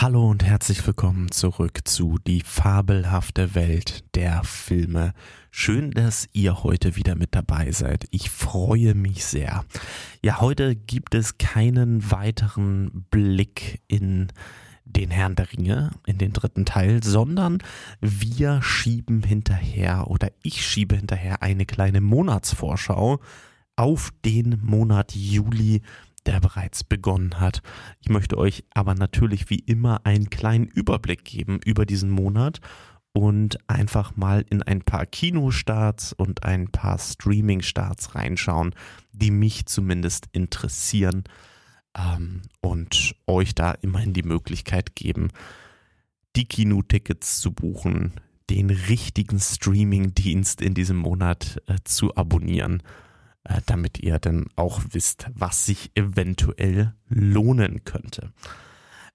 [0.00, 5.12] Hallo und herzlich willkommen zurück zu Die fabelhafte Welt der Filme.
[5.50, 8.06] Schön, dass ihr heute wieder mit dabei seid.
[8.12, 9.64] Ich freue mich sehr.
[10.22, 14.28] Ja, heute gibt es keinen weiteren Blick in
[14.84, 17.58] den Herrn der Ringe, in den dritten Teil, sondern
[18.00, 23.18] wir schieben hinterher oder ich schiebe hinterher eine kleine Monatsvorschau
[23.74, 25.82] auf den Monat Juli
[26.28, 27.62] der bereits begonnen hat.
[28.00, 32.60] Ich möchte euch aber natürlich wie immer einen kleinen Überblick geben über diesen Monat
[33.14, 38.74] und einfach mal in ein paar Kinostarts und ein paar Streaming-Starts reinschauen,
[39.12, 41.24] die mich zumindest interessieren
[41.96, 45.30] ähm, und euch da immerhin die Möglichkeit geben,
[46.36, 48.12] die Kinotickets zu buchen,
[48.50, 52.82] den richtigen Streaming-Dienst in diesem Monat äh, zu abonnieren
[53.66, 58.32] damit ihr dann auch wisst, was sich eventuell lohnen könnte.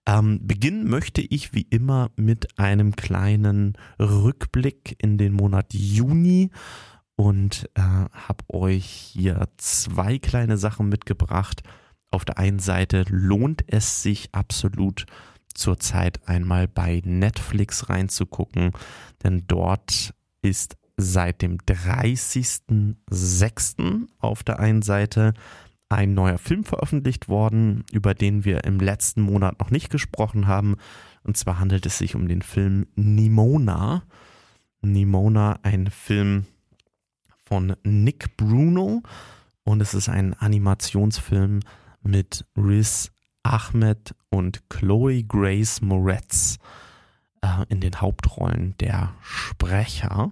[0.06, 6.50] Ähm, beginnen möchte ich wie immer mit einem kleinen Rückblick in den Monat Juni
[7.16, 11.62] und äh, habe euch hier zwei kleine Sachen mitgebracht.
[12.12, 15.06] Auf der einen Seite lohnt es sich absolut
[15.54, 18.72] zurzeit einmal bei Netflix reinzugucken,
[19.24, 24.08] denn dort ist seit dem 30.06.
[24.20, 25.34] auf der einen Seite
[25.90, 30.78] ein neuer Film veröffentlicht worden, über den wir im letzten Monat noch nicht gesprochen haben.
[31.24, 34.04] Und zwar handelt es sich um den Film Nimona.
[34.82, 36.46] Nimona, ein Film
[37.46, 39.04] von Nick Bruno.
[39.64, 41.60] Und es ist ein Animationsfilm
[42.02, 43.12] mit Riz
[43.44, 46.58] Ahmed und Chloe Grace Moretz
[47.42, 50.32] äh, in den Hauptrollen der Sprecher.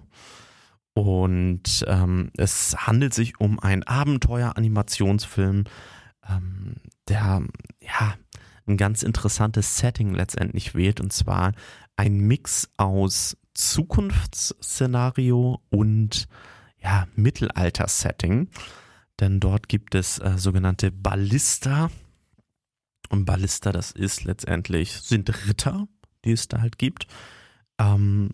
[0.94, 5.64] Und ähm, es handelt sich um einen Abenteuer-Animationsfilm,
[6.28, 6.74] ähm,
[7.08, 7.42] der
[7.80, 8.14] ja
[8.66, 11.00] ein ganz interessantes Setting letztendlich wählt.
[11.00, 11.52] Und zwar
[11.96, 16.28] ein Mix aus Zukunftsszenario und
[16.78, 18.48] ja, Mittelalter-Setting.
[19.20, 21.90] Denn dort gibt es äh, sogenannte Ballista.
[23.08, 25.86] Und Ballista, das ist letztendlich, sind Ritter,
[26.24, 27.06] die es da halt gibt.
[27.78, 28.30] Ähm,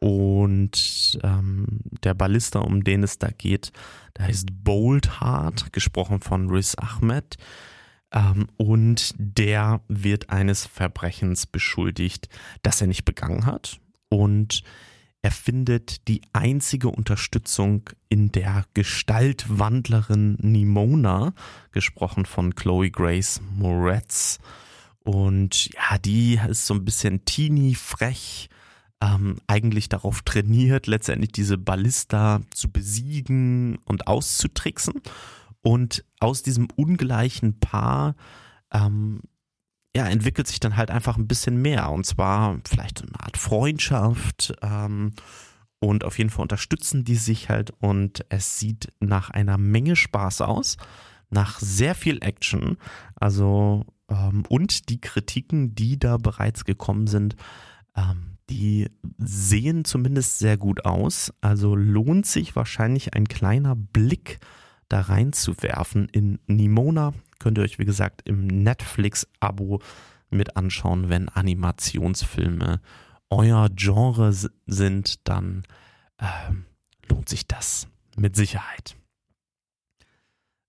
[0.00, 3.72] und ähm, der Ballista, um den es da geht,
[4.16, 7.36] der heißt Boldheart, gesprochen von Riz Ahmed.
[8.12, 12.28] Ähm, und der wird eines Verbrechens beschuldigt,
[12.62, 13.80] das er nicht begangen hat.
[14.08, 14.62] Und
[15.20, 21.34] er findet die einzige Unterstützung in der Gestaltwandlerin Nimona,
[21.72, 24.38] gesprochen von Chloe Grace Moretz.
[25.00, 28.48] Und ja, die ist so ein bisschen teeny, frech,
[29.00, 34.94] ähm, eigentlich darauf trainiert, letztendlich diese Ballista zu besiegen und auszutricksen.
[35.62, 38.14] Und aus diesem ungleichen Paar
[38.72, 39.20] ähm,
[39.96, 41.90] ja, entwickelt sich dann halt einfach ein bisschen mehr.
[41.90, 44.54] Und zwar vielleicht eine Art Freundschaft.
[44.62, 45.14] Ähm,
[45.80, 47.72] und auf jeden Fall unterstützen die sich halt.
[47.80, 50.76] Und es sieht nach einer Menge Spaß aus.
[51.30, 52.78] Nach sehr viel Action.
[53.16, 57.36] Also, ähm, und die Kritiken, die da bereits gekommen sind,
[57.96, 58.88] ähm, die
[59.18, 61.32] sehen zumindest sehr gut aus.
[61.40, 64.38] Also lohnt sich wahrscheinlich ein kleiner Blick
[64.88, 66.08] da reinzuwerfen.
[66.08, 69.80] In Nimona könnt ihr euch, wie gesagt, im Netflix-Abo
[70.30, 72.80] mit anschauen, wenn Animationsfilme
[73.30, 75.64] euer Genre sind, dann
[76.18, 76.26] äh,
[77.08, 78.96] lohnt sich das mit Sicherheit.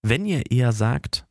[0.02, 1.26] Wenn ihr eher sagt,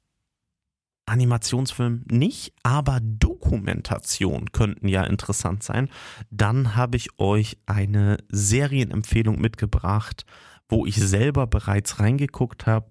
[1.08, 5.88] Animationsfilm nicht, aber Dokumentation könnten ja interessant sein.
[6.30, 10.24] Dann habe ich euch eine Serienempfehlung mitgebracht,
[10.69, 12.88] wo ich selber bereits reingeguckt habe.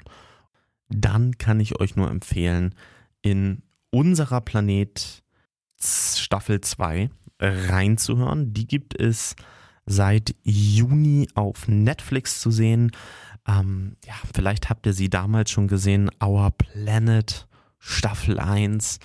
[0.90, 2.74] Dann kann ich euch nur empfehlen,
[3.22, 3.62] in
[3.92, 5.24] unserer Planet
[5.80, 8.54] Staffel 2 reinzuhören.
[8.54, 9.36] Die gibt es
[9.86, 12.92] seit Juni auf Netflix zu sehen.
[13.48, 16.10] Ähm, ja, vielleicht habt ihr sie damals schon gesehen.
[16.22, 17.48] Our Planet
[17.80, 19.00] Staffel 1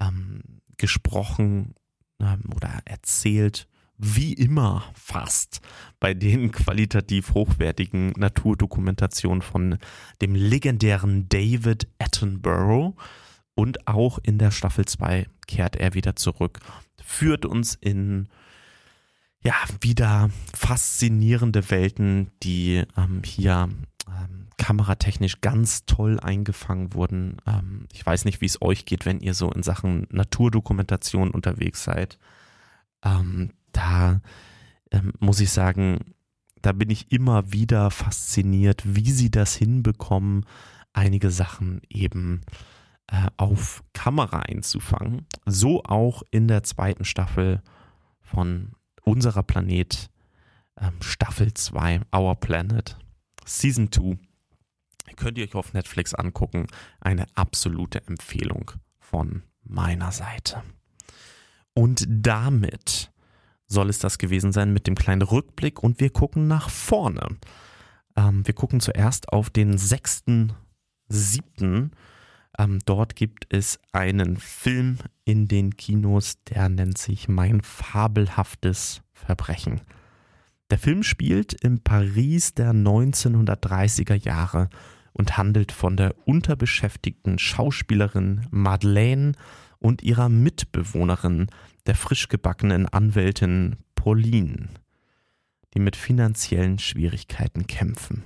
[0.00, 0.42] ähm,
[0.76, 1.74] gesprochen
[2.20, 3.68] ähm, oder erzählt,
[3.98, 5.60] wie immer fast
[6.00, 9.78] bei den qualitativ hochwertigen Naturdokumentationen von
[10.20, 12.94] dem legendären David Attenborough.
[13.54, 16.60] Und auch in der Staffel 2 kehrt er wieder zurück,
[17.02, 18.28] führt uns in
[19.42, 23.68] ja, wieder faszinierende Welten, die ähm, hier
[24.08, 27.38] ähm, kameratechnisch ganz toll eingefangen wurden.
[27.46, 31.84] Ähm, ich weiß nicht, wie es euch geht, wenn ihr so in Sachen Naturdokumentation unterwegs
[31.84, 32.18] seid.
[33.04, 34.20] Ähm, da
[34.90, 36.14] ähm, muss ich sagen,
[36.62, 40.46] da bin ich immer wieder fasziniert, wie sie das hinbekommen,
[40.92, 42.40] einige Sachen eben
[43.08, 45.26] äh, auf Kamera einzufangen.
[45.44, 47.62] So auch in der zweiten Staffel
[48.20, 50.10] von Unserer Planet,
[50.80, 52.98] ähm, Staffel 2, Our Planet,
[53.46, 54.18] Season 2.
[55.16, 56.66] Könnt ihr euch auf Netflix angucken.
[57.00, 60.62] Eine absolute Empfehlung von meiner Seite.
[61.74, 63.10] Und damit
[63.68, 67.26] soll es das gewesen sein mit dem kleinen Rückblick und wir gucken nach vorne.
[68.16, 71.90] Ähm, wir gucken zuerst auf den 6.7.
[72.58, 79.80] Ähm, dort gibt es einen Film in den Kinos, der nennt sich Mein fabelhaftes Verbrechen.
[80.70, 84.68] Der Film spielt im Paris der 1930er Jahre
[85.12, 89.32] und handelt von der unterbeschäftigten Schauspielerin Madeleine
[89.78, 91.46] und ihrer Mitbewohnerin,
[91.86, 94.68] der frisch gebackenen Anwältin Pauline,
[95.74, 98.24] die mit finanziellen Schwierigkeiten kämpfen.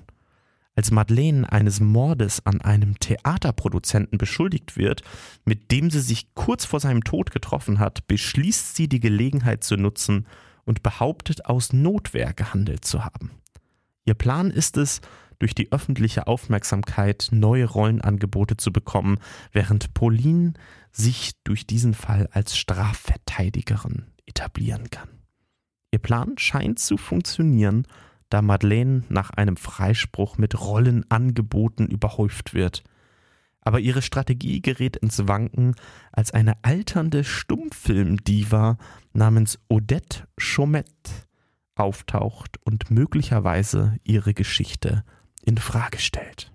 [0.74, 5.02] Als Madeleine eines Mordes an einem Theaterproduzenten beschuldigt wird,
[5.44, 9.76] mit dem sie sich kurz vor seinem Tod getroffen hat, beschließt sie, die Gelegenheit zu
[9.76, 10.26] nutzen
[10.70, 13.32] und behauptet, aus Notwehr gehandelt zu haben.
[14.04, 15.00] Ihr Plan ist es,
[15.40, 19.18] durch die öffentliche Aufmerksamkeit neue Rollenangebote zu bekommen,
[19.50, 20.52] während Pauline
[20.92, 25.08] sich durch diesen Fall als Strafverteidigerin etablieren kann.
[25.90, 27.84] Ihr Plan scheint zu funktionieren,
[28.28, 32.84] da Madeleine nach einem Freispruch mit Rollenangeboten überhäuft wird.
[33.62, 35.74] Aber ihre Strategie gerät ins Wanken,
[36.12, 38.78] als eine alternde Stummfilmdiva
[39.12, 41.10] namens Odette Chaumette
[41.74, 45.04] auftaucht und möglicherweise ihre Geschichte
[45.42, 46.52] in Frage stellt.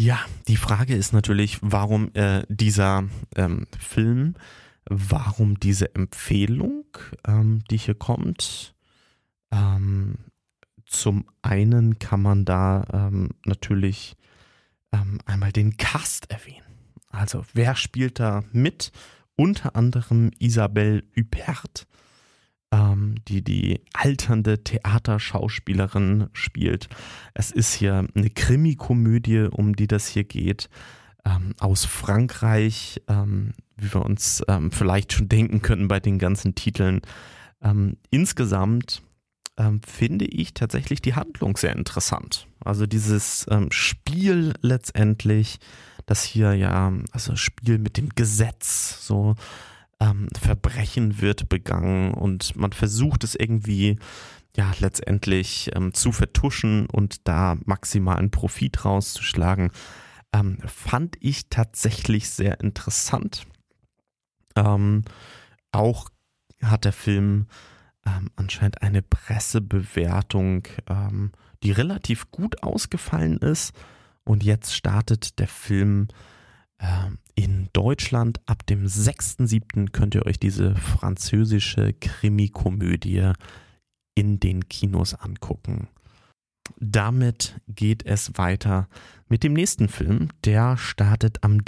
[0.00, 4.34] Ja, die Frage ist natürlich, warum äh, dieser ähm, Film,
[4.88, 6.84] warum diese Empfehlung,
[7.26, 8.74] ähm, die hier kommt.
[9.50, 10.18] Ähm,
[10.86, 14.16] zum einen kann man da ähm, natürlich
[14.92, 16.64] ähm, einmal den Cast erwähnen.
[17.10, 18.92] Also wer spielt da mit?
[19.36, 21.86] Unter anderem Isabelle Huppert,
[22.72, 26.88] ähm, die die alternde Theaterschauspielerin spielt.
[27.34, 30.68] Es ist hier eine Krimikomödie, um die das hier geht,
[31.24, 36.54] ähm, aus Frankreich, ähm, wie wir uns ähm, vielleicht schon denken könnten bei den ganzen
[36.54, 37.00] Titeln.
[37.62, 39.02] Ähm, insgesamt
[39.84, 42.46] finde ich tatsächlich die Handlung sehr interessant.
[42.68, 45.58] Also dieses Spiel letztendlich,
[46.06, 49.34] das hier ja, also Spiel mit dem Gesetz, so
[50.00, 53.98] ähm, Verbrechen wird begangen und man versucht es irgendwie
[54.56, 59.70] ja letztendlich ähm, zu vertuschen und da maximalen Profit rauszuschlagen,
[60.32, 63.46] ähm, fand ich tatsächlich sehr interessant.
[64.56, 65.04] Ähm,
[65.72, 66.08] auch
[66.62, 67.46] hat der Film
[68.06, 71.32] ähm, anscheinend eine Pressebewertung, ähm,
[71.62, 73.72] die relativ gut ausgefallen ist.
[74.24, 76.08] Und jetzt startet der Film
[76.78, 78.40] ähm, in Deutschland.
[78.46, 79.90] Ab dem 6.7.
[79.90, 83.32] könnt ihr euch diese französische Krimikomödie
[84.14, 85.88] in den Kinos angucken.
[86.78, 88.88] Damit geht es weiter
[89.28, 90.28] mit dem nächsten Film.
[90.44, 91.64] Der startet am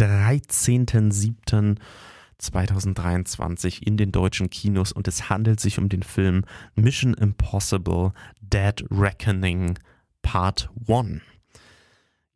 [2.40, 6.44] 13.07.2023 in den deutschen Kinos und es handelt sich um den Film
[6.74, 9.78] Mission Impossible Dead Reckoning
[10.22, 11.20] Part 1.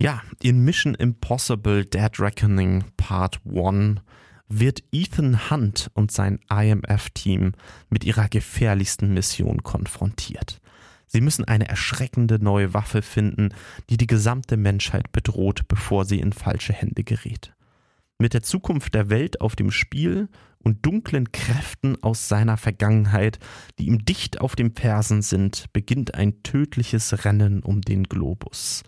[0.00, 4.00] Ja, in Mission Impossible Dead Reckoning Part 1
[4.48, 7.52] wird Ethan Hunt und sein IMF-Team
[7.88, 10.60] mit ihrer gefährlichsten Mission konfrontiert.
[11.06, 13.50] Sie müssen eine erschreckende neue Waffe finden,
[13.88, 17.54] die die gesamte Menschheit bedroht, bevor sie in falsche Hände gerät.
[18.18, 20.28] Mit der Zukunft der Welt auf dem Spiel
[20.58, 23.38] und dunklen Kräften aus seiner Vergangenheit,
[23.78, 28.82] die ihm dicht auf dem Fersen sind, beginnt ein tödliches Rennen um den Globus.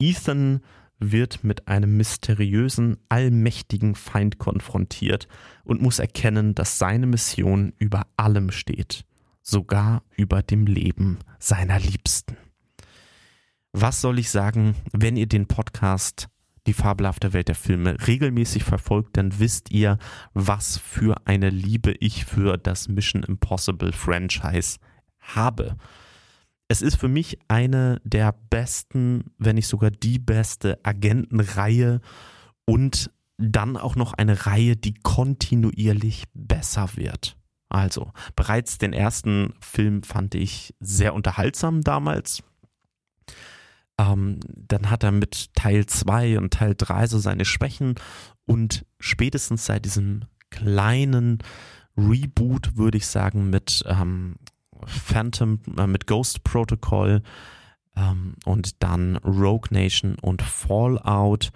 [0.00, 0.60] Ethan
[0.98, 5.28] wird mit einem mysteriösen, allmächtigen Feind konfrontiert
[5.64, 9.04] und muss erkennen, dass seine Mission über allem steht,
[9.42, 12.36] sogar über dem Leben seiner Liebsten.
[13.72, 16.28] Was soll ich sagen, wenn ihr den Podcast
[16.66, 19.98] Die fabelhafte Welt der Filme regelmäßig verfolgt, dann wisst ihr,
[20.32, 24.78] was für eine Liebe ich für das Mission Impossible Franchise
[25.18, 25.76] habe.
[26.68, 32.00] Es ist für mich eine der besten, wenn nicht sogar die beste Agentenreihe
[32.64, 37.36] und dann auch noch eine Reihe, die kontinuierlich besser wird.
[37.68, 42.42] Also, bereits den ersten Film fand ich sehr unterhaltsam damals.
[43.98, 47.94] Ähm, dann hat er mit Teil 2 und Teil 3 so seine Schwächen
[48.46, 51.38] und spätestens seit diesem kleinen
[51.96, 54.36] Reboot, würde ich sagen, mit ähm,
[54.84, 57.22] Phantom, äh, mit Ghost Protocol
[57.96, 61.50] ähm, und dann Rogue Nation und Fallout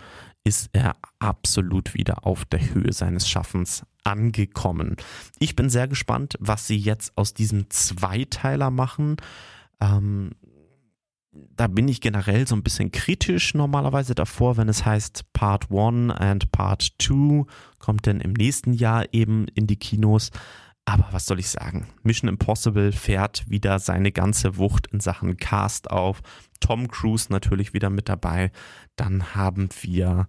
[0.45, 4.97] ist er absolut wieder auf der Höhe seines Schaffens angekommen.
[5.41, 9.17] Ich bin sehr gespannt, was sie jetzt aus diesem Zweiteiler machen.
[9.81, 10.31] Ähm,
[11.55, 16.13] da bin ich generell so ein bisschen kritisch normalerweise davor, wenn es heißt Part 1
[16.13, 17.45] and Part 2
[17.79, 20.31] kommt dann im nächsten Jahr eben in die Kinos.
[20.85, 21.89] Aber was soll ich sagen?
[22.05, 26.21] Mission Impossible fährt wieder seine ganze Wucht in Sachen Cast auf.
[26.61, 28.53] Tom Cruise natürlich wieder mit dabei.
[28.95, 30.29] Dann haben wir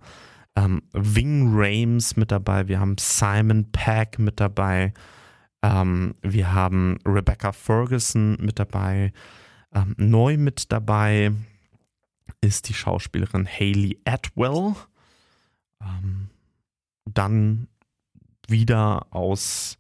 [0.56, 2.68] ähm, Ving Rames mit dabei.
[2.68, 4.94] Wir haben Simon Peck mit dabei.
[5.62, 9.14] Ähm, wir haben Rebecca Ferguson mit dabei.
[9.74, 11.32] Ähm, neu mit dabei
[12.42, 14.76] ist die Schauspielerin Hayley Atwell.
[15.82, 16.30] Ähm,
[17.06, 17.68] dann
[18.48, 19.78] wieder aus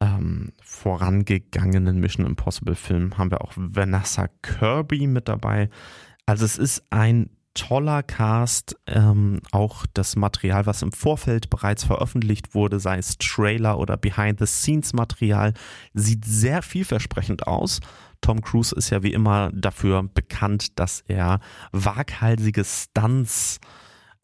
[0.00, 5.70] ähm, vorangegangenen Mission Impossible Filmen haben wir auch Vanessa Kirby mit dabei.
[6.26, 8.76] Also es ist ein toller Cast.
[8.86, 15.54] Ähm, auch das Material, was im Vorfeld bereits veröffentlicht wurde, sei es Trailer oder Behind-the-Scenes-Material,
[15.94, 17.80] sieht sehr vielversprechend aus.
[18.22, 21.40] Tom Cruise ist ja wie immer dafür bekannt, dass er
[21.72, 23.60] waghalsige Stunts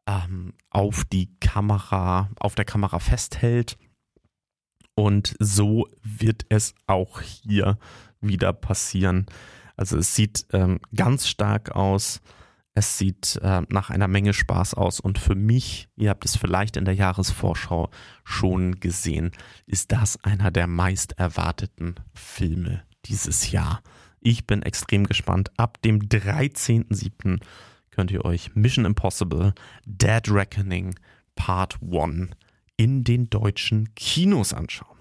[0.07, 3.77] ähm, auf die Kamera, auf der Kamera festhält.
[4.95, 7.79] Und so wird es auch hier
[8.21, 9.27] wieder passieren.
[9.77, 12.21] Also es sieht ähm, ganz stark aus.
[12.75, 15.01] Es sieht äh, nach einer Menge Spaß aus.
[15.01, 17.91] Und für mich, ihr habt es vielleicht in der Jahresvorschau
[18.25, 19.33] schon gesehen,
[19.67, 23.83] ist das einer der meist erwarteten Filme dieses Jahr.
[24.21, 25.51] Ich bin extrem gespannt.
[25.57, 27.41] Ab dem 13.07.
[27.91, 29.55] könnt ihr euch Mission Impossible
[29.87, 30.95] Dead Reckoning
[31.35, 32.31] Part 1
[32.77, 34.97] in den deutschen Kinos anschauen.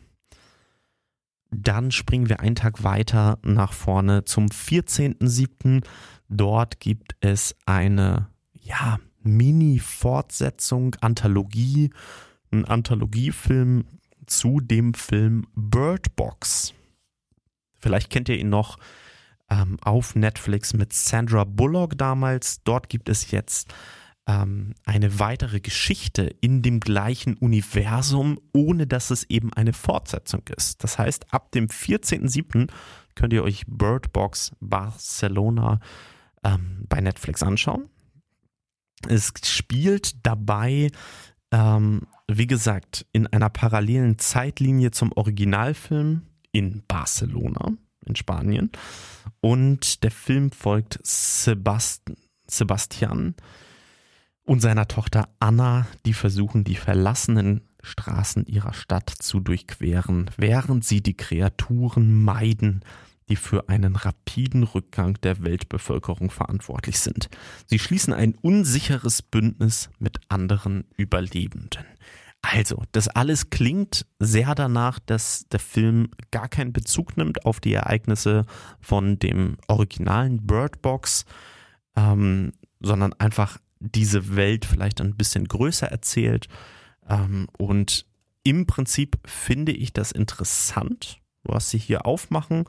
[1.50, 5.84] Dann springen wir einen Tag weiter nach vorne zum 14.07.
[6.28, 11.92] Dort gibt es eine ja, Mini-Fortsetzung, Anthologie,
[12.52, 13.86] ein Anthologiefilm
[14.26, 16.74] zu dem Film Bird Box.
[17.80, 18.78] Vielleicht kennt ihr ihn noch
[19.50, 22.64] ähm, auf Netflix mit Sandra Bullock damals.
[22.64, 23.74] Dort gibt es jetzt
[24.28, 30.84] ähm, eine weitere Geschichte in dem gleichen Universum, ohne dass es eben eine Fortsetzung ist.
[30.84, 32.70] Das heißt, ab dem 14.07.
[33.16, 35.80] könnt ihr euch Bird Box Barcelona
[36.44, 37.90] ähm, bei Netflix anschauen.
[39.08, 40.90] Es spielt dabei,
[41.52, 47.74] ähm, wie gesagt, in einer parallelen Zeitlinie zum Originalfilm in Barcelona,
[48.06, 48.72] in Spanien.
[49.42, 52.04] Und der Film folgt Sebast
[52.50, 53.36] Sebastian
[54.44, 61.02] und seiner Tochter Anna, die versuchen, die verlassenen Straßen ihrer Stadt zu durchqueren, während sie
[61.02, 62.84] die Kreaturen meiden,
[63.30, 67.30] die für einen rapiden Rückgang der Weltbevölkerung verantwortlich sind.
[67.66, 71.84] Sie schließen ein unsicheres Bündnis mit anderen Überlebenden.
[72.42, 77.74] Also, das alles klingt sehr danach, dass der Film gar keinen Bezug nimmt auf die
[77.74, 78.46] Ereignisse
[78.80, 81.26] von dem originalen Bird Box,
[81.96, 86.48] ähm, sondern einfach diese Welt vielleicht ein bisschen größer erzählt.
[87.10, 88.06] Ähm, und
[88.44, 92.66] im Prinzip finde ich das interessant, was sie hier aufmachen.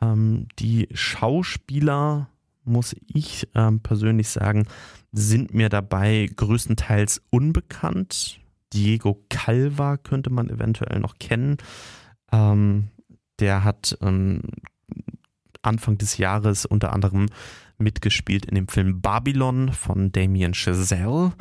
[0.00, 2.28] Ähm, die Schauspieler,
[2.64, 4.66] muss ich ähm, persönlich sagen,
[5.12, 8.40] sind mir dabei größtenteils unbekannt.
[8.74, 11.58] Diego Calva könnte man eventuell noch kennen.
[12.32, 12.88] Ähm,
[13.38, 14.42] der hat ähm,
[15.62, 17.28] Anfang des Jahres unter anderem
[17.78, 21.32] mitgespielt in dem Film Babylon von Damien Chazelle.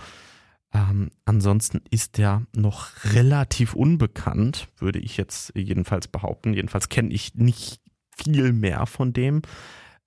[0.74, 6.54] Ähm, ansonsten ist er noch relativ unbekannt, würde ich jetzt jedenfalls behaupten.
[6.54, 7.80] Jedenfalls kenne ich nicht
[8.18, 9.42] viel mehr von dem.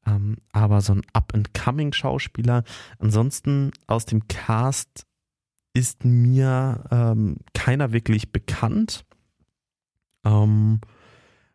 [0.07, 2.65] Ähm, aber so ein Up-and-Coming-Schauspieler.
[2.99, 5.07] Ansonsten aus dem Cast
[5.77, 9.05] ist mir ähm, keiner wirklich bekannt.
[10.25, 10.81] Ähm,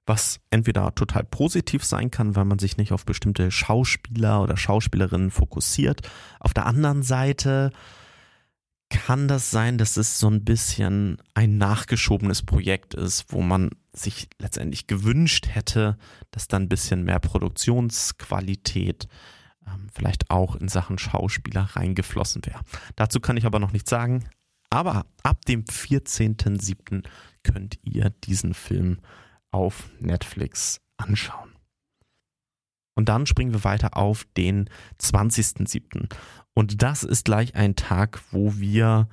[0.06, 5.32] was entweder total positiv sein kann, weil man sich nicht auf bestimmte Schauspieler oder Schauspielerinnen
[5.32, 6.02] fokussiert.
[6.40, 7.72] Auf der anderen Seite
[8.90, 14.28] kann das sein, dass es so ein bisschen ein nachgeschobenes Projekt ist, wo man sich
[14.38, 15.98] letztendlich gewünscht hätte,
[16.32, 19.08] dass da ein bisschen mehr Produktionsqualität
[19.68, 22.62] ähm, vielleicht auch in Sachen Schauspieler reingeflossen wäre.
[22.96, 24.26] Dazu kann ich aber noch nichts sagen.
[24.70, 27.04] Aber ab dem 14.07.
[27.44, 29.00] könnt ihr diesen Film
[29.52, 31.52] auf Netflix anschauen.
[32.96, 36.14] Und dann springen wir weiter auf den 20.07.
[36.54, 39.08] Und das ist gleich ein Tag, wo wir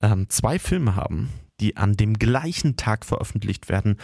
[0.00, 1.28] ähm, zwei Filme haben,
[1.60, 3.96] die an dem gleichen Tag veröffentlicht werden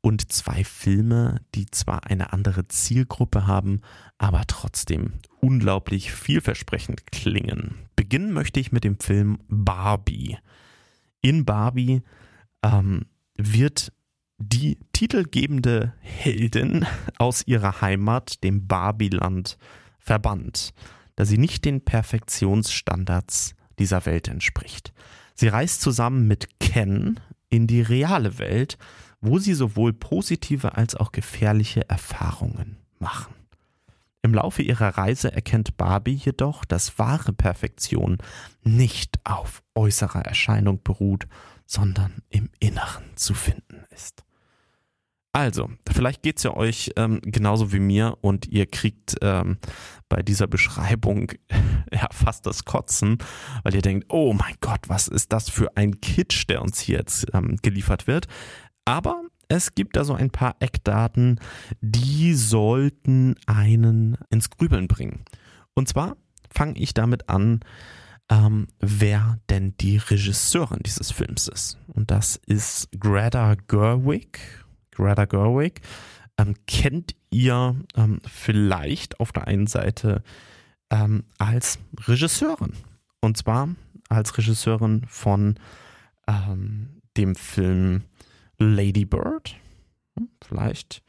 [0.00, 3.80] und zwei Filme, die zwar eine andere Zielgruppe haben,
[4.18, 7.74] aber trotzdem unglaublich vielversprechend klingen.
[7.96, 10.38] Beginnen möchte ich mit dem Film Barbie.
[11.20, 12.02] In Barbie
[12.62, 13.92] ähm, wird
[14.38, 16.86] die titelgebende Heldin
[17.18, 19.58] aus ihrer Heimat, dem Barbieland,
[19.98, 20.72] verbannt,
[21.16, 24.92] da sie nicht den Perfektionsstandards dieser Welt entspricht.
[25.40, 28.76] Sie reist zusammen mit Ken in die reale Welt,
[29.20, 33.32] wo sie sowohl positive als auch gefährliche Erfahrungen machen.
[34.22, 38.18] Im Laufe ihrer Reise erkennt Barbie jedoch, dass wahre Perfektion
[38.64, 41.28] nicht auf äußerer Erscheinung beruht,
[41.66, 44.24] sondern im Inneren zu finden ist.
[45.38, 49.58] Also, vielleicht geht es ja euch ähm, genauso wie mir und ihr kriegt ähm,
[50.08, 51.30] bei dieser Beschreibung
[51.92, 53.18] ja fast das Kotzen,
[53.62, 56.98] weil ihr denkt, oh mein Gott, was ist das für ein Kitsch, der uns hier
[56.98, 58.26] jetzt ähm, geliefert wird.
[58.84, 61.38] Aber es gibt da so ein paar Eckdaten,
[61.80, 65.24] die sollten einen ins Grübeln bringen.
[65.72, 66.16] Und zwar
[66.50, 67.60] fange ich damit an,
[68.28, 71.78] ähm, wer denn die Regisseurin dieses Films ist.
[71.86, 74.57] Und das ist Greta Gerwig.
[74.98, 75.80] Greta Gerwig
[76.38, 80.22] ähm, kennt ihr ähm, vielleicht auf der einen Seite
[80.90, 82.72] ähm, als Regisseurin.
[83.20, 83.68] Und zwar
[84.08, 85.54] als Regisseurin von
[86.26, 88.02] ähm, dem Film
[88.58, 89.56] Lady Bird.
[90.16, 91.02] Hm, vielleicht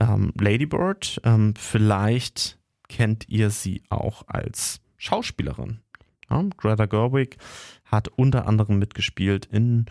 [0.00, 1.20] ähm, Lady Bird.
[1.24, 5.80] Ähm, vielleicht kennt ihr sie auch als Schauspielerin.
[6.28, 7.38] Ja, Greta Gerwig
[7.86, 9.86] hat unter anderem mitgespielt in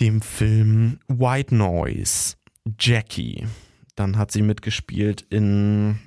[0.00, 2.36] dem Film White Noise,
[2.78, 3.46] Jackie.
[3.94, 5.98] Dann hat sie mitgespielt in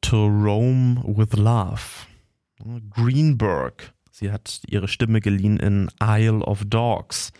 [0.00, 1.80] To Rome with Love,
[2.90, 3.92] Greenberg.
[4.10, 7.32] Sie hat ihre Stimme geliehen in Isle of Dogs.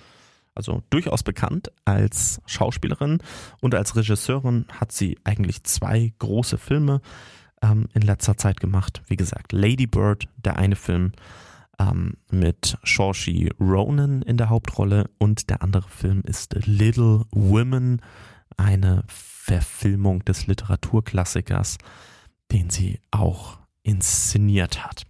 [0.54, 3.18] Also durchaus bekannt als Schauspielerin
[3.60, 7.02] und als Regisseurin hat sie eigentlich zwei große Filme
[7.62, 9.02] ähm, in letzter Zeit gemacht.
[9.06, 11.12] Wie gesagt, Lady Bird, der eine Film
[11.78, 18.00] ähm, mit Saoirse Ronan in der Hauptrolle und der andere Film ist Little Women,
[18.56, 21.78] eine Verfilmung des Literaturklassikers,
[22.52, 25.04] den sie auch inszeniert hat.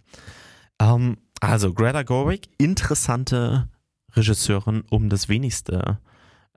[0.79, 3.69] Ähm, also Greta Gerwig, interessante
[4.13, 5.99] Regisseurin, um das wenigste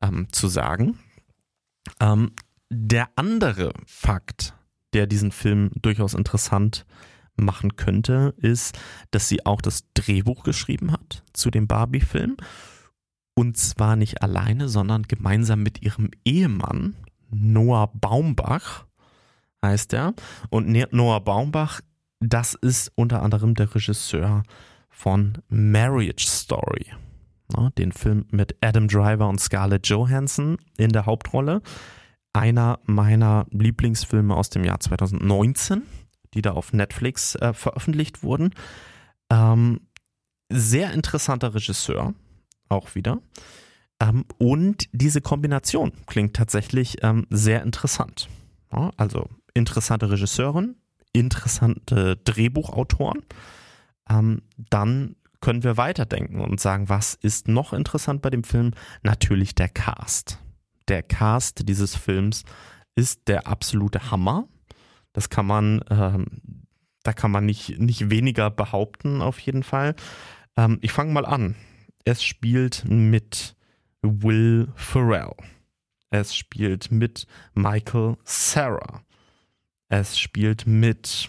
[0.03, 0.99] ähm, zu sagen.
[2.01, 2.33] Ähm,
[2.70, 4.55] der andere Fakt,
[4.92, 6.87] der diesen Film durchaus interessant
[7.40, 8.79] machen könnte, ist,
[9.11, 12.37] dass sie auch das Drehbuch geschrieben hat zu dem Barbie-Film.
[13.35, 16.94] Und zwar nicht alleine, sondern gemeinsam mit ihrem Ehemann,
[17.31, 18.87] Noah Baumbach,
[19.64, 20.14] heißt er.
[20.50, 21.81] Und ne-, Noah Baumbach,
[22.20, 24.42] das ist unter anderem der Regisseur
[24.90, 26.87] von Marriage Story.
[27.79, 31.62] den Film mit Adam Driver und Scarlett Johansson in der Hauptrolle
[32.33, 35.83] einer meiner Lieblingsfilme aus dem Jahr 2019,
[36.35, 38.55] die da auf Netflix äh, veröffentlicht wurden.
[39.31, 39.81] Ähm,
[40.49, 42.14] sehr interessanter Regisseur,
[42.69, 43.21] auch wieder.
[44.01, 48.29] Ähm, und diese Kombination klingt tatsächlich ähm, sehr interessant.
[48.73, 50.77] Ja, also interessante Regisseurin,
[51.12, 53.23] interessante Drehbuchautoren.
[54.09, 58.73] Ähm, dann können wir weiterdenken und sagen, was ist noch interessant bei dem Film?
[59.03, 60.38] Natürlich der Cast
[60.90, 62.45] der Cast dieses Films
[62.97, 64.49] ist der absolute Hammer.
[65.12, 66.27] Das kann man, ähm,
[67.03, 69.94] da kann man nicht, nicht weniger behaupten, auf jeden Fall.
[70.57, 71.57] Ähm, ich fange mal an.
[72.05, 73.57] Es spielt mit
[74.03, 75.35] Will Ferrell.
[76.11, 79.03] Es spielt mit Michael Sarah.
[79.88, 81.29] Es spielt mit,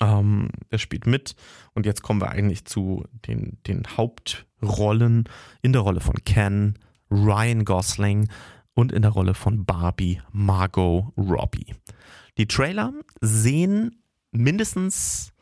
[0.00, 1.34] ähm, es spielt mit,
[1.74, 5.24] und jetzt kommen wir eigentlich zu den, den Hauptrollen
[5.62, 6.78] in der Rolle von Ken,
[7.10, 8.28] Ryan Gosling
[8.74, 11.74] und in der Rolle von Barbie Margot Robbie.
[12.38, 15.32] Die Trailer sehen mindestens,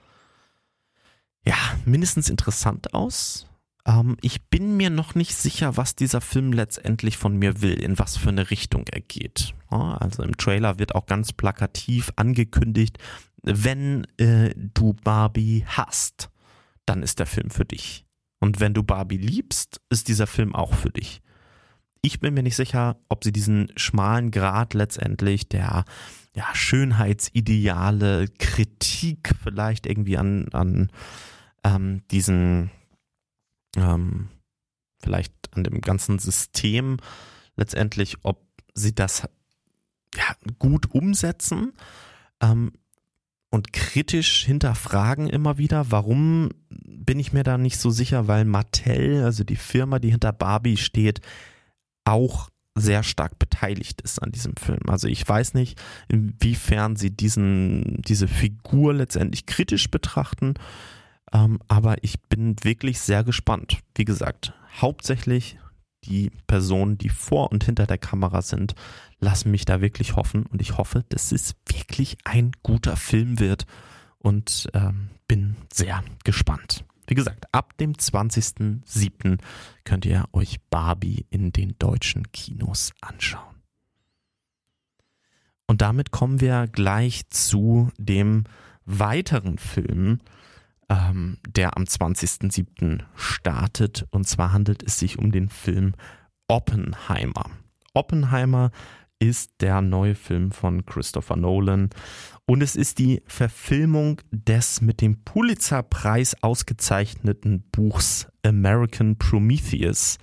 [1.45, 3.49] ja, mindestens interessant aus.
[3.87, 7.99] Ähm, ich bin mir noch nicht sicher, was dieser Film letztendlich von mir will, in
[7.99, 9.55] was für eine Richtung er geht.
[9.71, 12.99] Ja, also im Trailer wird auch ganz plakativ angekündigt,
[13.43, 16.31] wenn äh, du Barbie hast,
[16.87, 18.05] dann ist der Film für dich.
[18.39, 21.23] Und wenn du Barbie liebst, ist dieser Film auch für dich.
[22.03, 25.85] Ich bin mir nicht sicher, ob sie diesen schmalen Grad letztendlich der
[26.35, 30.91] ja, Schönheitsideale, Kritik vielleicht irgendwie an, an
[31.65, 32.71] ähm, diesen,
[33.77, 34.29] ähm,
[35.03, 36.99] vielleicht an dem ganzen System
[37.57, 39.29] letztendlich, ob sie das
[40.15, 41.73] ja, gut umsetzen.
[42.41, 42.73] Ähm,
[43.51, 45.91] und kritisch hinterfragen immer wieder.
[45.91, 48.27] Warum bin ich mir da nicht so sicher?
[48.27, 51.21] Weil Mattel, also die Firma, die hinter Barbie steht,
[52.05, 54.81] auch sehr stark beteiligt ist an diesem Film.
[54.89, 60.55] Also ich weiß nicht, inwiefern sie diesen, diese Figur letztendlich kritisch betrachten,
[61.33, 63.79] ähm, aber ich bin wirklich sehr gespannt.
[63.95, 65.59] Wie gesagt, hauptsächlich
[66.05, 68.75] die Personen, die vor und hinter der Kamera sind,
[69.21, 73.67] lassen mich da wirklich hoffen und ich hoffe, dass es wirklich ein guter Film wird
[74.19, 75.42] und ähm, bin
[75.83, 76.85] sehr gespannt.
[77.09, 79.39] Wie gesagt, ab dem 20.07.
[79.85, 83.57] könnt ihr euch Barbie in den deutschen Kinos anschauen.
[85.67, 88.45] Und damit kommen wir gleich zu dem
[88.85, 90.21] weiteren Film,
[90.89, 93.03] ähm, der am 20.07.
[93.17, 94.07] startet.
[94.11, 95.95] Und zwar handelt es sich um den Film
[96.47, 97.47] Oppenheimer.
[97.93, 98.71] Oppenheimer
[99.23, 101.91] ist der neue Film von Christopher Nolan
[102.45, 110.19] und es ist die Verfilmung des mit dem Pulitzer-Preis ausgezeichneten Buchs American Prometheus,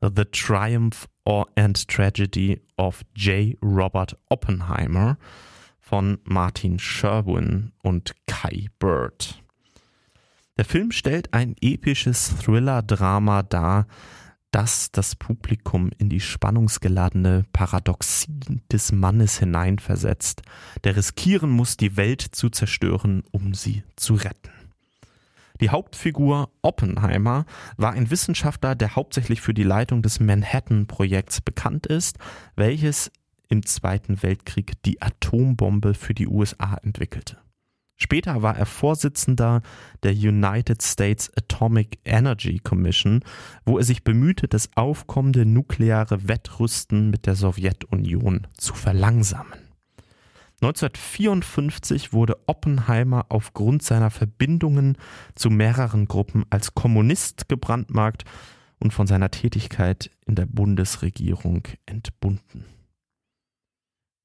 [0.00, 1.08] The Triumph
[1.56, 3.56] and Tragedy of J.
[3.60, 5.18] Robert Oppenheimer
[5.80, 9.42] von Martin Sherwin und Kai Bird.
[10.58, 13.88] Der Film stellt ein episches Thriller-Drama dar,
[14.54, 20.42] das das Publikum in die spannungsgeladene Paradoxie des Mannes hineinversetzt,
[20.84, 24.52] der riskieren muss, die Welt zu zerstören, um sie zu retten.
[25.60, 32.18] Die Hauptfigur Oppenheimer war ein Wissenschaftler, der hauptsächlich für die Leitung des Manhattan-Projekts bekannt ist,
[32.54, 33.10] welches
[33.48, 37.38] im Zweiten Weltkrieg die Atombombe für die USA entwickelte.
[38.04, 39.62] Später war er Vorsitzender
[40.02, 43.24] der United States Atomic Energy Commission,
[43.64, 49.54] wo er sich bemühte, das aufkommende nukleare Wettrüsten mit der Sowjetunion zu verlangsamen.
[50.60, 54.98] 1954 wurde Oppenheimer aufgrund seiner Verbindungen
[55.34, 58.24] zu mehreren Gruppen als Kommunist gebrandmarkt
[58.80, 62.66] und von seiner Tätigkeit in der Bundesregierung entbunden.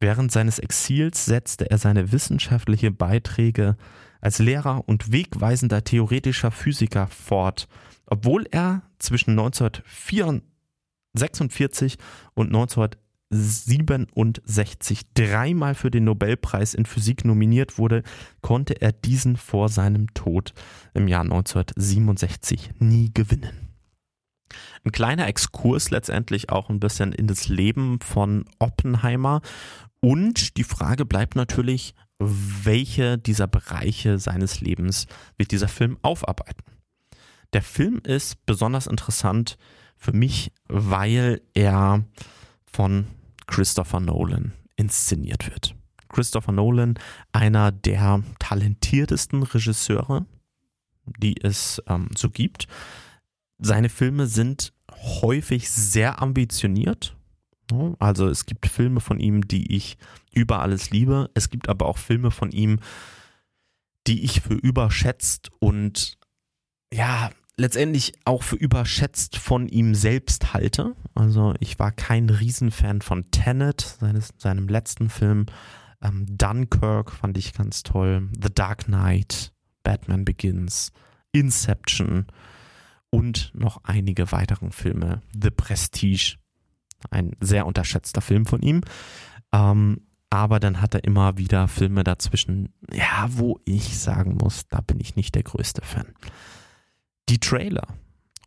[0.02, 3.76] Während seines Exils setzte er seine wissenschaftliche Beiträge
[4.22, 7.68] als Lehrer und wegweisender theoretischer Physiker fort,
[8.06, 11.98] obwohl er zwischen 1946
[12.34, 18.04] und 1967 dreimal für den Nobelpreis in Physik nominiert wurde,
[18.42, 20.54] konnte er diesen vor seinem Tod
[20.94, 23.70] im Jahr 1967 nie gewinnen.
[24.84, 29.42] Ein kleiner Exkurs letztendlich auch ein bisschen in das Leben von Oppenheimer
[30.02, 35.08] und die Frage bleibt natürlich, welche dieser Bereiche seines Lebens
[35.38, 36.64] wird dieser Film aufarbeiten.
[37.54, 39.58] Der Film ist besonders interessant
[39.96, 42.04] für mich, weil er
[42.66, 43.08] von
[43.48, 45.76] Christopher Nolan inszeniert wird.
[46.10, 46.96] Christopher Nolan,
[47.32, 50.26] einer der talentiertesten Regisseure,
[51.06, 52.68] die es ähm, so gibt.
[53.58, 57.16] Seine Filme sind häufig sehr ambitioniert
[58.00, 59.98] also es gibt Filme von ihm, die ich
[60.34, 61.30] über alles liebe.
[61.34, 62.80] Es gibt aber auch Filme von ihm,
[64.08, 66.18] die ich für überschätzt und
[66.94, 70.96] ja, letztendlich auch für überschätzt von ihm selbst halte.
[71.14, 75.46] Also ich war kein Riesenfan von Tenet, seines, seinem letzten Film.
[76.02, 78.30] Ähm, Dunkirk fand ich ganz toll.
[78.42, 79.52] The Dark Knight,
[79.84, 80.92] Batman Begins,
[81.32, 82.26] Inception
[83.12, 85.22] und noch einige weitere Filme.
[85.40, 86.39] The Prestige
[87.12, 88.82] ein sehr unterschätzter Film von ihm.
[89.52, 94.82] Ähm, aber dann hat er immer wieder Filme dazwischen, ja, wo ich sagen muss, da
[94.82, 96.14] bin ich nicht der größte Fan.
[97.30, 97.88] Die Trailer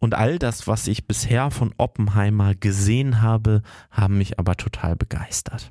[0.03, 5.71] und all das, was ich bisher von Oppenheimer gesehen habe, haben mich aber total begeistert.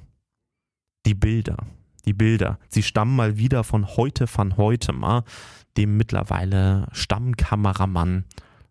[1.06, 1.58] Die Bilder,
[2.06, 5.24] die Bilder, sie stammen mal wieder von heute van Hoytema,
[5.76, 8.26] dem mittlerweile Stammkameramann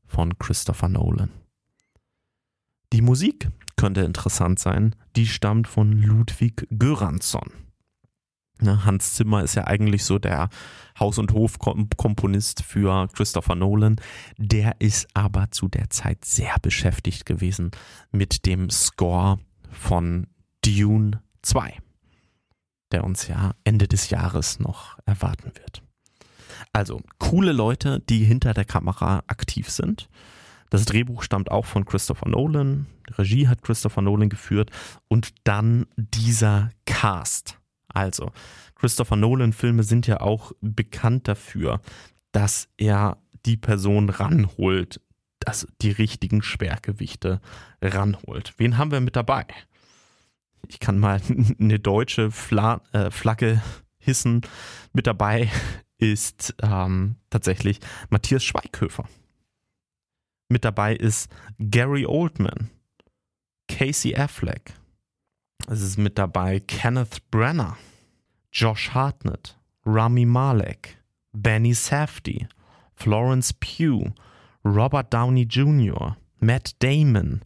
[0.06, 1.30] von Christopher Nolan.
[2.92, 4.96] Die Musik könnte interessant sein.
[5.16, 7.50] Die stammt von Ludwig Göransson.
[8.62, 10.50] Hans Zimmer ist ja eigentlich so der
[10.98, 13.96] Haus- und Hofkomponist für Christopher Nolan.
[14.36, 17.70] Der ist aber zu der Zeit sehr beschäftigt gewesen
[18.12, 19.38] mit dem Score
[19.70, 20.26] von
[20.62, 21.78] Dune 2,
[22.92, 25.82] der uns ja Ende des Jahres noch erwarten wird.
[26.72, 30.08] Also coole Leute, die hinter der Kamera aktiv sind.
[30.70, 32.86] Das Drehbuch stammt auch von Christopher Nolan.
[33.18, 34.70] Regie hat Christopher Nolan geführt.
[35.08, 37.58] Und dann dieser Cast.
[37.88, 38.30] Also,
[38.76, 41.80] Christopher Nolan-Filme sind ja auch bekannt dafür,
[42.32, 45.00] dass er die Person ranholt,
[45.40, 47.40] dass die richtigen Schwergewichte
[47.82, 48.54] ranholt.
[48.58, 49.46] Wen haben wir mit dabei?
[50.68, 51.20] Ich kann mal
[51.60, 53.60] eine deutsche Fla äh, Flagge
[53.98, 54.42] hissen.
[54.92, 55.50] Mit dabei
[55.98, 59.04] ist ähm, tatsächlich Matthias Schweighöfer.
[60.50, 62.70] Mit dabei ist Gary Oldman,
[63.68, 64.74] Casey Affleck.
[65.68, 67.76] Es ist mit dabei Kenneth Brenner,
[68.52, 70.98] Josh Hartnett, Rami Malek,
[71.32, 72.48] Benny Safdie,
[72.96, 74.12] Florence Pugh,
[74.64, 77.42] Robert Downey Jr., Matt Damon,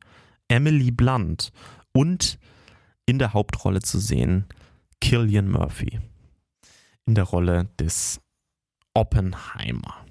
[0.48, 1.52] Emily Blunt
[1.92, 2.38] und
[3.04, 4.46] in der Hauptrolle zu sehen
[5.02, 6.00] Killian Murphy
[7.04, 8.18] in der Rolle des
[8.94, 10.03] Oppenheimer.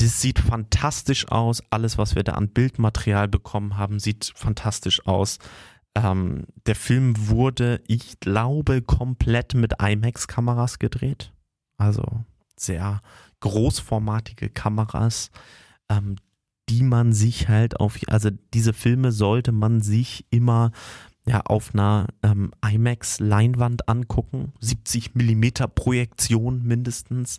[0.00, 1.62] Das sieht fantastisch aus.
[1.68, 5.38] Alles, was wir da an Bildmaterial bekommen haben, sieht fantastisch aus.
[5.94, 11.34] Ähm, der Film wurde, ich glaube, komplett mit IMAX-Kameras gedreht.
[11.76, 12.24] Also
[12.56, 13.02] sehr
[13.40, 15.30] großformatige Kameras,
[15.90, 16.16] ähm,
[16.70, 20.70] die man sich halt auf, also diese Filme sollte man sich immer
[21.26, 24.54] ja, auf einer ähm, IMAX-Leinwand angucken.
[24.60, 27.38] 70 Millimeter Projektion mindestens.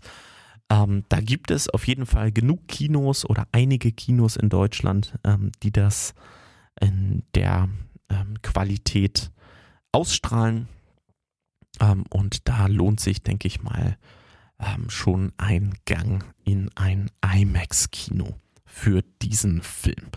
[0.72, 5.52] Ähm, da gibt es auf jeden Fall genug Kinos oder einige Kinos in Deutschland, ähm,
[5.62, 6.14] die das
[6.80, 7.68] in der
[8.10, 9.32] ähm, Qualität
[9.92, 10.70] ausstrahlen.
[11.82, 13.98] Ähm, und da lohnt sich, denke ich mal,
[14.60, 20.08] ähm, schon ein Gang in ein IMAX-Kino für diesen Film.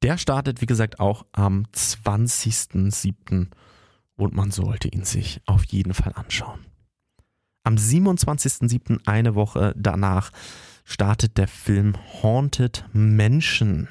[0.00, 3.48] Der startet, wie gesagt, auch am 20.07.
[4.16, 6.69] und man sollte ihn sich auf jeden Fall anschauen.
[7.62, 10.30] Am 27.07., eine Woche danach,
[10.84, 13.88] startet der Film Haunted Mansion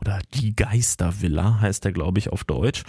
[0.00, 2.84] oder Die Geistervilla heißt er, glaube ich, auf Deutsch.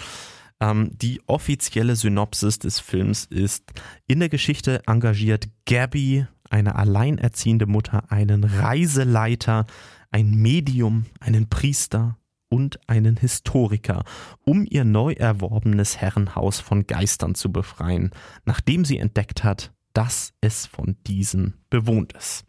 [0.59, 3.71] Ähm, die offizielle Synopsis des Films ist,
[4.07, 9.65] in der Geschichte engagiert Gabby, eine alleinerziehende Mutter, einen Reiseleiter,
[10.11, 12.17] ein Medium, einen Priester
[12.49, 14.03] und einen Historiker,
[14.43, 18.11] um ihr neu erworbenes Herrenhaus von Geistern zu befreien,
[18.45, 22.45] nachdem sie entdeckt hat, dass es von diesen bewohnt ist.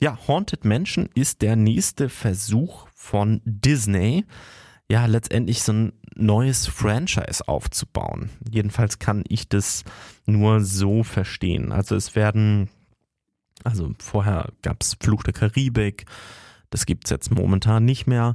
[0.00, 4.24] Ja, Haunted Mansion ist der nächste Versuch von Disney,
[4.90, 8.30] ja, letztendlich so ein neues Franchise aufzubauen.
[8.50, 9.84] Jedenfalls kann ich das
[10.24, 11.72] nur so verstehen.
[11.72, 12.68] Also es werden,
[13.64, 16.06] also vorher gab es Fluch der Karibik,
[16.70, 18.34] das gibt es jetzt momentan nicht mehr.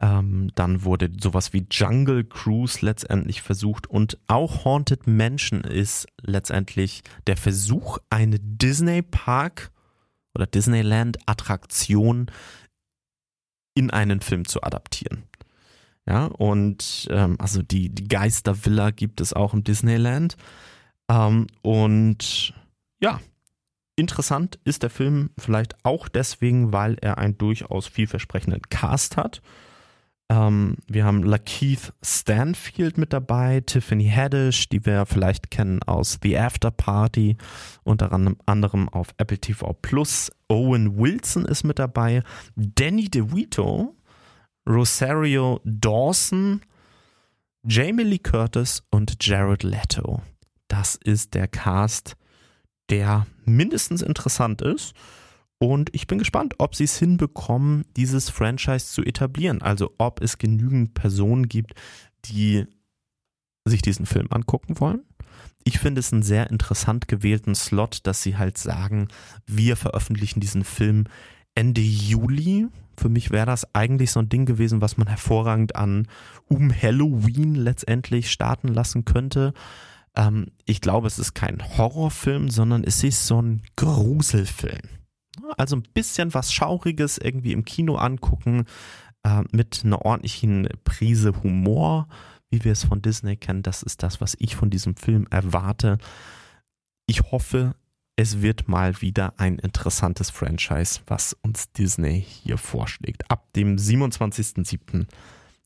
[0.00, 7.02] Ähm, dann wurde sowas wie Jungle Cruise letztendlich versucht und auch Haunted Mansion ist letztendlich
[7.26, 9.70] der Versuch, eine Disney Park
[10.34, 12.30] oder Disneyland Attraktion
[13.74, 15.24] in einen Film zu adaptieren.
[16.06, 20.36] Ja, und ähm, also die, die Geistervilla gibt es auch im Disneyland.
[21.08, 22.52] Ähm, und
[23.00, 23.20] ja,
[23.96, 29.40] interessant ist der Film vielleicht auch deswegen, weil er einen durchaus vielversprechenden Cast hat.
[30.30, 36.38] Ähm, wir haben Lakeith Stanfield mit dabei, Tiffany Haddish, die wir vielleicht kennen aus The
[36.38, 37.36] After Party,
[37.82, 40.32] unter anderem auf Apple TV Plus.
[40.48, 42.22] Owen Wilson ist mit dabei,
[42.56, 43.94] Danny DeVito,
[44.66, 46.62] Rosario Dawson,
[47.66, 50.22] Jamie Lee Curtis und Jared Leto.
[50.68, 52.16] Das ist der Cast,
[52.90, 54.94] der mindestens interessant ist.
[55.64, 59.62] Und ich bin gespannt, ob sie es hinbekommen, dieses Franchise zu etablieren.
[59.62, 61.74] Also ob es genügend Personen gibt,
[62.26, 62.66] die
[63.66, 65.02] sich diesen Film angucken wollen.
[65.64, 69.08] Ich finde es einen sehr interessant gewählten Slot, dass sie halt sagen,
[69.46, 71.04] wir veröffentlichen diesen Film
[71.54, 72.66] Ende Juli.
[72.98, 76.08] Für mich wäre das eigentlich so ein Ding gewesen, was man hervorragend an
[76.48, 79.54] um Halloween letztendlich starten lassen könnte.
[80.14, 85.03] Ähm, ich glaube, es ist kein Horrorfilm, sondern es ist so ein Gruselfilm.
[85.56, 88.64] Also ein bisschen was Schauriges irgendwie im Kino angucken
[89.24, 92.08] äh, mit einer ordentlichen Prise Humor,
[92.50, 93.62] wie wir es von Disney kennen.
[93.62, 95.98] Das ist das, was ich von diesem Film erwarte.
[97.06, 97.74] Ich hoffe,
[98.16, 103.30] es wird mal wieder ein interessantes Franchise, was uns Disney hier vorschlägt.
[103.30, 105.06] Ab dem 27.07.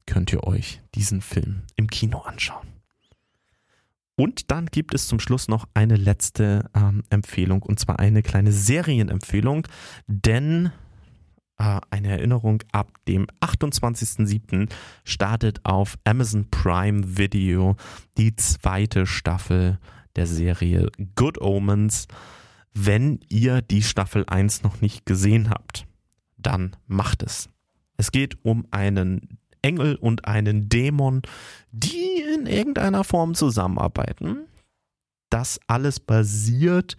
[0.06, 2.77] könnt ihr euch diesen Film im Kino anschauen.
[4.18, 8.50] Und dann gibt es zum Schluss noch eine letzte ähm, Empfehlung und zwar eine kleine
[8.50, 9.68] Serienempfehlung,
[10.08, 10.72] denn
[11.56, 14.70] äh, eine Erinnerung ab dem 28.07.
[15.04, 17.76] startet auf Amazon Prime Video
[18.16, 19.78] die zweite Staffel
[20.16, 22.08] der Serie Good Omens.
[22.74, 25.86] Wenn ihr die Staffel 1 noch nicht gesehen habt,
[26.36, 27.48] dann macht es.
[27.96, 31.22] Es geht um einen Engel und einen Dämon,
[31.70, 34.46] die in irgendeiner Form zusammenarbeiten.
[35.30, 36.96] Das alles basiert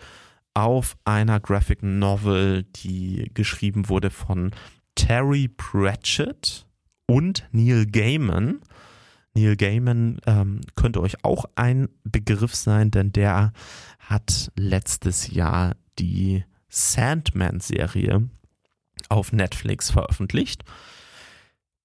[0.54, 4.52] auf einer Graphic Novel, die geschrieben wurde von
[4.96, 6.66] Terry Pratchett
[7.08, 8.60] und Neil Gaiman.
[9.34, 13.54] Neil Gaiman ähm, könnte euch auch ein Begriff sein, denn der
[14.00, 18.30] hat letztes Jahr die Sandman-Serie
[19.08, 20.64] auf Netflix veröffentlicht.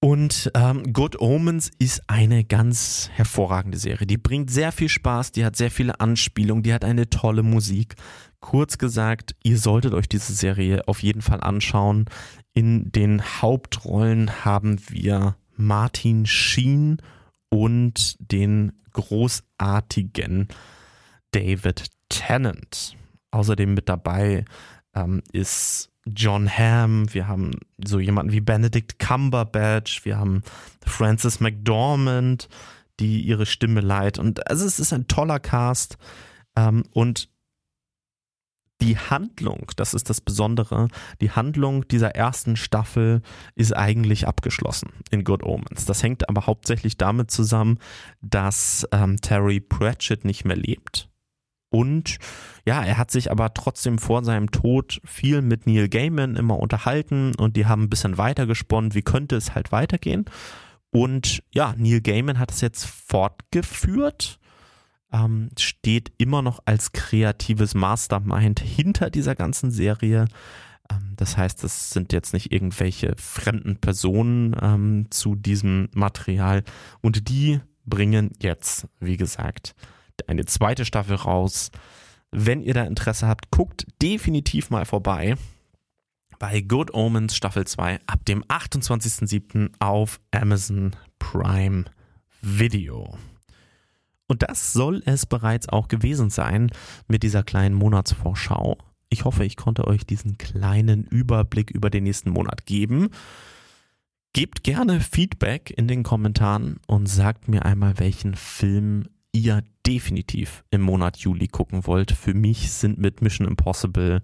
[0.05, 4.05] Und ähm, Good Omens ist eine ganz hervorragende Serie.
[4.05, 7.95] Die bringt sehr viel Spaß, die hat sehr viele Anspielungen, die hat eine tolle Musik.
[8.39, 12.05] Kurz gesagt, ihr solltet euch diese Serie auf jeden Fall anschauen.
[12.53, 16.97] In den Hauptrollen haben wir Martin Sheen
[17.49, 20.49] und den großartigen
[21.31, 22.95] David Tennant.
[23.31, 24.45] Außerdem mit dabei
[24.93, 27.51] ähm, ist John Hamm, wir haben
[27.83, 30.43] so jemanden wie Benedict Cumberbatch, wir haben
[30.85, 32.47] Frances McDormand,
[32.99, 34.19] die ihre Stimme leiht.
[34.19, 35.97] Und also es ist ein toller Cast.
[36.55, 37.29] Ähm, und
[38.81, 40.89] die Handlung, das ist das Besondere,
[41.21, 43.21] die Handlung dieser ersten Staffel
[43.55, 45.85] ist eigentlich abgeschlossen in Good Omens.
[45.85, 47.79] Das hängt aber hauptsächlich damit zusammen,
[48.21, 51.09] dass ähm, Terry Pratchett nicht mehr lebt.
[51.75, 52.17] Und
[52.65, 57.35] ja, er hat sich aber trotzdem vor seinem Tod viel mit Neil Gaiman immer unterhalten
[57.35, 60.25] und die haben ein bisschen weitergesponnen, wie könnte es halt weitergehen.
[60.89, 64.39] Und ja, Neil Gaiman hat es jetzt fortgeführt
[65.11, 70.25] ähm, steht immer noch als kreatives Mastermind hinter dieser ganzen Serie.
[70.89, 76.63] Ähm, das heißt, es sind jetzt nicht irgendwelche fremden Personen ähm, zu diesem Material
[77.01, 79.75] und die bringen jetzt, wie gesagt,
[80.27, 81.71] eine zweite Staffel raus.
[82.31, 85.35] Wenn ihr da Interesse habt, guckt definitiv mal vorbei
[86.39, 89.71] bei Good Omens Staffel 2 ab dem 28.07.
[89.79, 91.85] auf Amazon Prime
[92.41, 93.17] Video.
[94.27, 96.71] Und das soll es bereits auch gewesen sein
[97.07, 98.77] mit dieser kleinen Monatsvorschau.
[99.09, 103.09] Ich hoffe, ich konnte euch diesen kleinen Überblick über den nächsten Monat geben.
[104.33, 110.81] Gebt gerne Feedback in den Kommentaren und sagt mir einmal, welchen Film ihr definitiv im
[110.81, 112.11] Monat Juli gucken wollt.
[112.11, 114.21] Für mich sind mit Mission Impossible,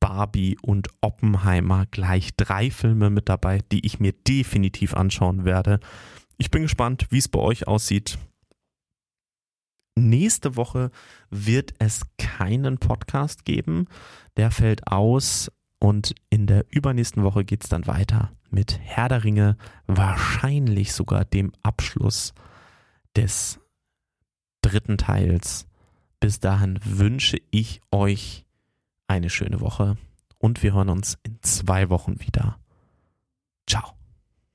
[0.00, 5.78] Barbie und Oppenheimer gleich drei Filme mit dabei, die ich mir definitiv anschauen werde.
[6.38, 8.18] Ich bin gespannt, wie es bei euch aussieht.
[9.94, 10.90] Nächste Woche
[11.28, 13.88] wird es keinen Podcast geben.
[14.38, 19.22] Der fällt aus und in der übernächsten Woche geht es dann weiter mit Herr der
[19.22, 22.32] Ringe, wahrscheinlich sogar dem Abschluss
[23.14, 23.59] des
[24.70, 25.66] dritten Teils.
[26.20, 28.44] Bis dahin wünsche ich euch
[29.06, 29.96] eine schöne Woche
[30.38, 32.58] und wir hören uns in zwei Wochen wieder.
[33.66, 33.99] Ciao.